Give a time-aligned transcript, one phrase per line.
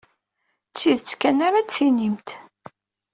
[0.71, 2.29] D tidet kan ara d-tinimt.